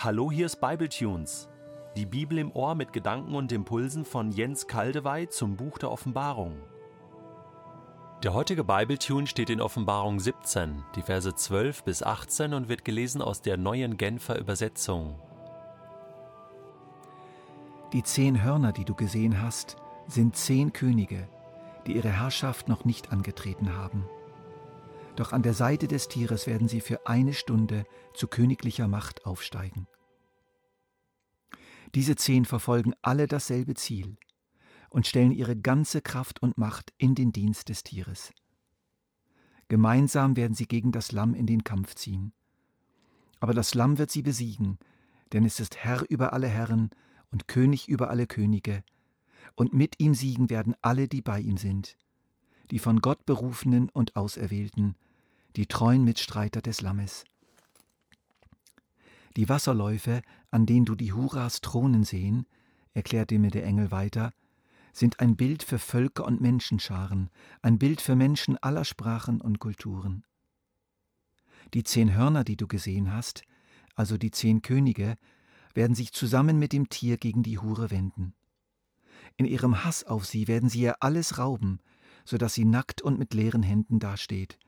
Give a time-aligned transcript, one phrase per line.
[0.00, 1.48] Hallo, hier ist Bibletunes.
[1.96, 6.56] Die Bibel im Ohr mit Gedanken und Impulsen von Jens Kaldewey zum Buch der Offenbarung.
[8.22, 13.20] Der heutige Bibletune steht in Offenbarung 17, die Verse 12 bis 18 und wird gelesen
[13.20, 15.18] aus der neuen Genfer Übersetzung.
[17.92, 21.26] Die zehn Hörner, die du gesehen hast, sind zehn Könige,
[21.88, 24.08] die ihre Herrschaft noch nicht angetreten haben.
[25.18, 29.88] Doch an der Seite des Tieres werden sie für eine Stunde zu königlicher Macht aufsteigen.
[31.94, 34.16] Diese zehn verfolgen alle dasselbe Ziel
[34.90, 38.32] und stellen ihre ganze Kraft und Macht in den Dienst des Tieres.
[39.68, 42.32] Gemeinsam werden sie gegen das Lamm in den Kampf ziehen.
[43.40, 44.78] Aber das Lamm wird sie besiegen,
[45.32, 46.90] denn es ist Herr über alle Herren
[47.30, 48.82] und König über alle Könige,
[49.54, 51.96] und mit ihm siegen werden alle, die bei ihm sind,
[52.70, 54.94] die von Gott berufenen und Auserwählten,
[55.56, 57.24] die treuen Mitstreiter des Lammes.
[59.36, 62.46] Die Wasserläufe, an denen du die Huras thronen sehen,
[62.94, 64.32] erklärte mir der Engel weiter,
[64.92, 67.30] sind ein Bild für Völker und Menschenscharen,
[67.62, 70.24] ein Bild für Menschen aller Sprachen und Kulturen.
[71.74, 73.42] Die zehn Hörner, die du gesehen hast,
[73.94, 75.16] also die zehn Könige,
[75.74, 78.34] werden sich zusammen mit dem Tier gegen die Hure wenden.
[79.36, 81.80] In ihrem Hass auf sie werden sie ihr alles rauben,
[82.24, 84.58] so dass sie nackt und mit leeren Händen dasteht.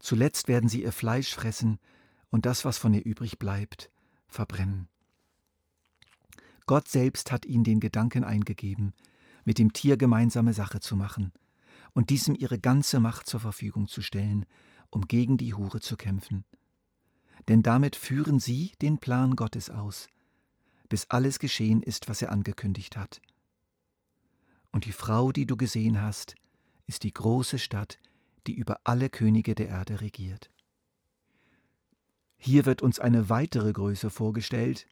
[0.00, 1.78] Zuletzt werden sie ihr Fleisch fressen
[2.30, 3.90] und das, was von ihr übrig bleibt,
[4.26, 4.88] verbrennen.
[6.66, 8.92] Gott selbst hat ihnen den Gedanken eingegeben,
[9.44, 11.32] mit dem Tier gemeinsame Sache zu machen
[11.94, 14.44] und diesem ihre ganze Macht zur Verfügung zu stellen,
[14.90, 16.44] um gegen die Hure zu kämpfen.
[17.48, 20.08] Denn damit führen sie den Plan Gottes aus,
[20.88, 23.22] bis alles geschehen ist, was er angekündigt hat.
[24.70, 26.34] Und die Frau, die du gesehen hast,
[26.86, 27.98] ist die große Stadt,
[28.46, 30.50] die über alle Könige der Erde regiert.
[32.38, 34.86] Hier wird uns eine weitere Größe vorgestellt,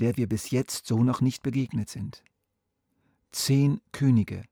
[0.00, 2.24] der wir bis jetzt so noch nicht begegnet sind.
[3.30, 4.42] Zehn Könige,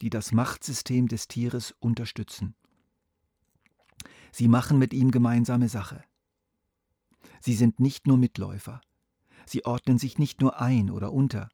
[0.00, 2.54] die das Machtsystem des Tieres unterstützen.
[4.30, 6.04] Sie machen mit ihm gemeinsame Sache.
[7.40, 8.80] Sie sind nicht nur Mitläufer,
[9.46, 11.48] sie ordnen sich nicht nur ein oder unter,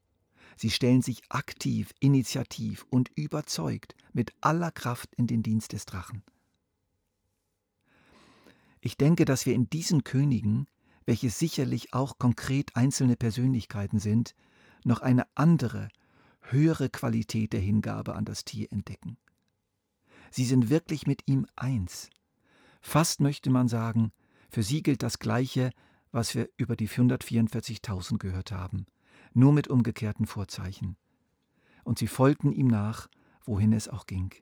[0.57, 6.23] Sie stellen sich aktiv, initiativ und überzeugt mit aller Kraft in den Dienst des Drachen.
[8.85, 10.67] Ich denke, dass wir in diesen Königen,
[11.07, 14.35] welche sicherlich auch konkret einzelne Persönlichkeiten sind,
[14.83, 15.89] noch eine andere,
[16.41, 19.17] höhere Qualität der Hingabe an das Tier entdecken.
[20.29, 22.09] Sie sind wirklich mit ihm eins.
[22.81, 24.11] Fast möchte man sagen,
[24.51, 25.71] für sie gilt das Gleiche,
[26.11, 28.85] was wir über die 144.000 gehört haben
[29.35, 30.95] nur mit umgekehrten Vorzeichen.
[31.83, 33.07] Und sie folgten ihm nach,
[33.43, 34.33] wohin es auch ging.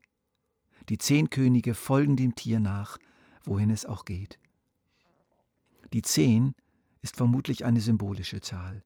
[0.89, 2.97] Die zehn Könige folgen dem Tier nach,
[3.43, 4.39] wohin es auch geht.
[5.93, 6.55] Die zehn
[7.01, 8.83] ist vermutlich eine symbolische Zahl.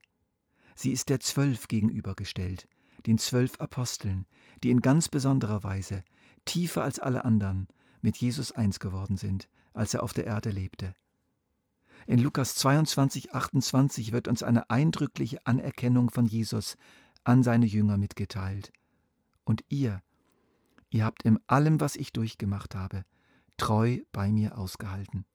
[0.76, 2.68] Sie ist der Zwölf gegenübergestellt,
[3.06, 4.26] den zwölf Aposteln,
[4.64, 6.04] die in ganz besonderer Weise,
[6.46, 7.68] tiefer als alle anderen,
[8.02, 10.94] mit Jesus eins geworden sind, als er auf der Erde lebte.
[12.06, 16.78] In Lukas 22, 28 wird uns eine eindrückliche Anerkennung von Jesus
[17.24, 18.72] an seine Jünger mitgeteilt.
[19.44, 20.02] Und ihr,
[20.90, 23.04] ihr habt in allem, was ich durchgemacht habe,
[23.58, 25.26] treu bei mir ausgehalten.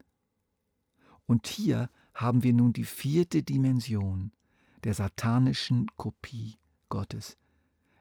[1.27, 4.33] Und hier haben wir nun die vierte Dimension
[4.85, 7.37] der satanischen Kopie Gottes.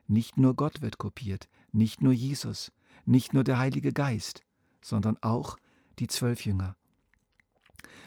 [0.07, 2.71] Nicht nur Gott wird kopiert, nicht nur Jesus,
[3.05, 4.43] nicht nur der Heilige Geist,
[4.81, 5.57] sondern auch
[5.99, 6.75] die zwölf Jünger.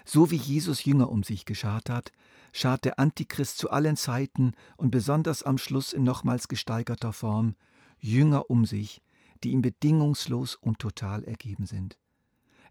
[0.04, 2.12] So wie Jesus Jünger um sich geschart hat,
[2.52, 7.54] schart der Antichrist zu allen Zeiten und besonders am Schluss in nochmals gesteigerter Form
[7.98, 9.00] Jünger um sich,
[9.42, 11.98] die ihm bedingungslos und total ergeben sind.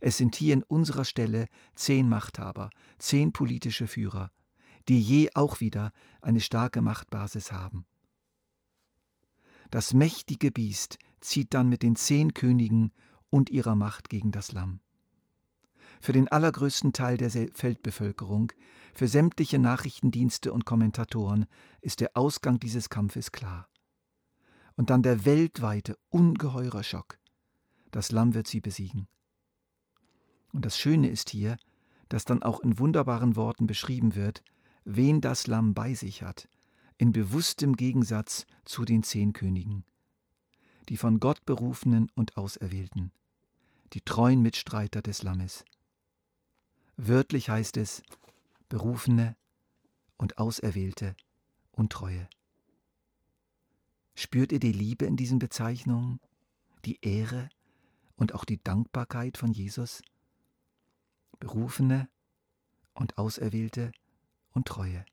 [0.06, 4.32] Es sind hier in unserer Stelle zehn Machthaber, zehn politische Führer,
[4.90, 7.86] die je auch wieder eine starke Machtbasis haben.
[9.72, 12.92] Das mächtige Biest zieht dann mit den zehn Königen
[13.30, 14.82] und ihrer Macht gegen das Lamm
[16.04, 18.52] für den allergrößten Teil der Feldbevölkerung,
[18.94, 21.46] für sämtliche Nachrichtendienste und Kommentatoren
[21.80, 23.70] ist der Ausgang dieses Kampfes klar.
[24.76, 27.20] Und dann der weltweite, ungeheure Schock.
[27.92, 29.08] Das Lamm wird sie besiegen.
[30.54, 31.58] Und das Schöne ist hier,
[32.10, 34.44] dass dann auch in wunderbaren Worten beschrieben wird,
[34.86, 36.48] wen das Lamm bei sich hat,
[36.98, 39.84] in bewusstem Gegensatz zu den zehn Königen,
[40.90, 43.12] die von Gott berufenen und Auserwählten,
[43.94, 45.66] die treuen Mitstreiter des Lammes.
[46.98, 48.04] Wörtlich heißt es
[48.70, 49.36] Berufene
[50.18, 51.16] und Auserwählte
[51.72, 52.30] und Treue.
[54.14, 56.20] Spürt ihr die Liebe in diesen Bezeichnungen,
[56.86, 57.50] die Ehre
[58.16, 60.04] und auch die Dankbarkeit von Jesus?
[61.44, 62.08] Berufene
[62.94, 63.92] und Auserwählte
[64.54, 65.04] und Treue.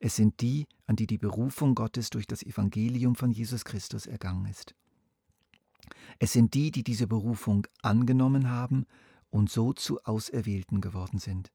[0.00, 4.46] Es sind die, an die die Berufung Gottes durch das Evangelium von Jesus Christus ergangen
[4.46, 4.74] ist.
[6.18, 8.86] Es sind die, die diese Berufung angenommen haben
[9.30, 11.52] und so zu Auserwählten geworden sind.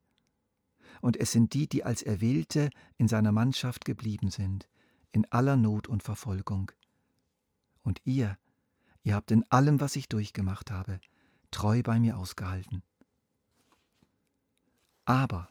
[1.02, 4.70] Und es sind die, die als Erwählte in seiner Mannschaft geblieben sind,
[5.12, 6.72] in aller Not und Verfolgung.
[7.82, 8.38] Und ihr,
[9.02, 10.98] ihr habt in allem, was ich durchgemacht habe,
[11.50, 12.82] treu bei mir ausgehalten.
[15.04, 15.50] Aber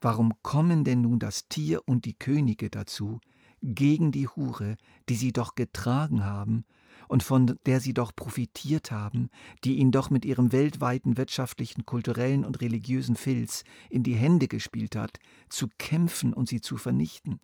[0.00, 3.20] warum kommen denn nun das Tier und die Könige dazu,
[3.62, 4.76] gegen die Hure,
[5.08, 6.64] die sie doch getragen haben
[7.08, 9.30] und von der sie doch profitiert haben,
[9.64, 14.96] die ihn doch mit ihrem weltweiten wirtschaftlichen, kulturellen und religiösen Filz in die Hände gespielt
[14.96, 15.18] hat,
[15.48, 17.40] zu kämpfen und sie zu vernichten?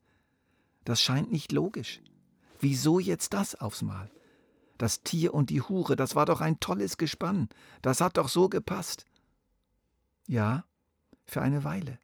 [0.85, 2.01] Das scheint nicht logisch.
[2.61, 4.11] Wieso jetzt das aufs Mal?
[4.79, 7.49] Das Tier und die Hure, das war doch ein tolles Gespann,
[7.83, 9.05] das hat doch so gepasst.
[10.27, 10.65] Ja,
[11.33, 11.99] für eine Weile.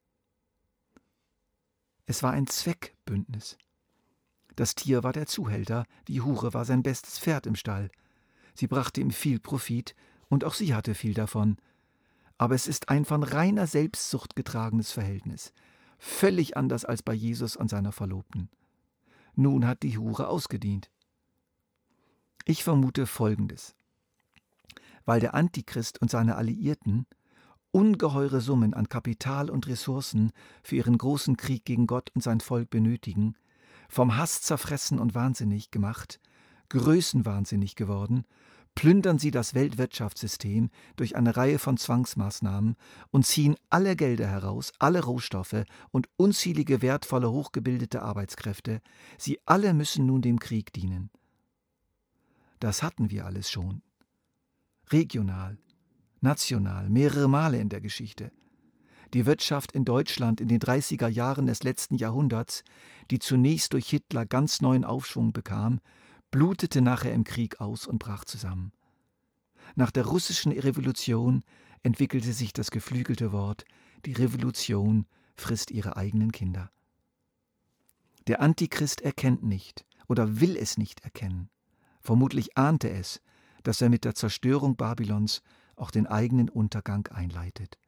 [2.06, 3.58] Es war ein Zweckbündnis.
[4.56, 7.90] Das Tier war der Zuhälter, die Hure war sein bestes Pferd im Stall.
[8.54, 9.94] Sie brachte ihm viel Profit,
[10.30, 11.58] und auch sie hatte viel davon.
[12.38, 15.52] Aber es ist ein von reiner Selbstsucht getragenes Verhältnis,
[15.98, 18.48] völlig anders als bei Jesus und seiner Verlobten.
[19.34, 20.90] Nun hat die Hure ausgedient.
[22.46, 23.76] Ich vermute Folgendes.
[25.04, 27.06] Weil der Antichrist und seine Alliierten
[27.70, 30.32] ungeheure Summen an Kapital und Ressourcen
[30.62, 33.34] für ihren großen Krieg gegen Gott und sein Volk benötigen,
[33.88, 36.20] vom Hass zerfressen und wahnsinnig gemacht,
[36.68, 38.24] größenwahnsinnig geworden,
[38.74, 42.76] plündern sie das Weltwirtschaftssystem durch eine Reihe von Zwangsmaßnahmen
[43.10, 48.80] und ziehen alle Gelder heraus, alle Rohstoffe und unzählige wertvolle, hochgebildete Arbeitskräfte.
[49.16, 51.10] Sie alle müssen nun dem Krieg dienen.
[52.60, 53.82] Das hatten wir alles schon.
[54.90, 55.58] Regional,
[56.20, 58.30] national, mehrere Male in der Geschichte
[59.14, 62.62] die Wirtschaft in Deutschland in den 30er Jahren des letzten Jahrhunderts,
[63.10, 65.80] die zunächst durch Hitler ganz neuen Aufschwung bekam,
[66.30, 68.72] blutete nachher im Krieg aus und brach zusammen.
[69.76, 71.42] Nach der russischen Revolution
[71.82, 73.64] entwickelte sich das geflügelte Wort,
[74.04, 75.06] die Revolution
[75.36, 76.70] frisst ihre eigenen Kinder.
[78.26, 81.48] Der Antichrist erkennt nicht oder will es nicht erkennen.
[82.00, 83.22] Vermutlich ahnte es,
[83.62, 85.42] dass er mit der Zerstörung Babylons
[85.78, 87.78] auch den eigenen Untergang einleitet.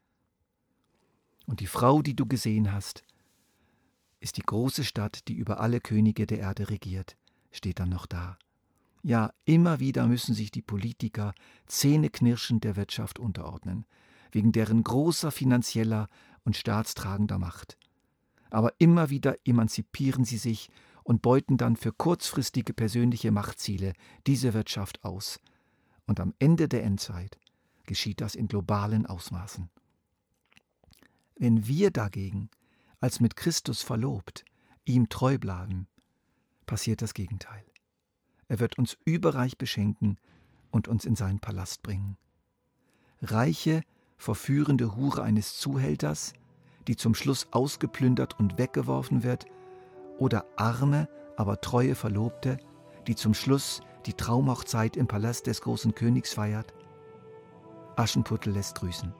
[1.46, 3.04] Und die Frau, die du gesehen hast,
[4.20, 7.16] ist die große Stadt, die über alle Könige der Erde regiert,
[7.50, 8.38] steht dann noch da.
[9.02, 11.32] Ja, immer wieder müssen sich die Politiker
[11.66, 13.86] zähneknirschend der Wirtschaft unterordnen,
[14.30, 16.08] wegen deren großer finanzieller
[16.44, 17.78] und staatstragender Macht.
[18.50, 20.70] Aber immer wieder emanzipieren sie sich
[21.02, 23.94] und beuten dann für kurzfristige persönliche Machtziele
[24.26, 25.40] diese Wirtschaft aus.
[26.06, 27.39] Und am Ende der Endzeit
[27.90, 29.68] geschieht das in globalen Ausmaßen.
[31.34, 32.48] Wenn wir dagegen,
[33.00, 34.44] als mit Christus verlobt,
[34.84, 35.88] ihm treu bleiben,
[36.66, 37.64] passiert das Gegenteil.
[38.46, 40.18] Er wird uns überreich beschenken
[40.70, 42.16] und uns in seinen Palast bringen.
[43.22, 43.82] Reiche,
[44.18, 46.34] verführende Hure eines Zuhälters,
[46.86, 49.46] die zum Schluss ausgeplündert und weggeworfen wird,
[50.16, 52.58] oder arme, aber treue Verlobte,
[53.08, 56.72] die zum Schluss die Traumhochzeit im Palast des großen Königs feiert?
[57.96, 59.12] Aschenputtel lässt grüßen.